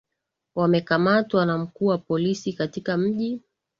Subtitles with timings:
[0.55, 3.41] wamekamatwa na mkuu wa polisi katika mji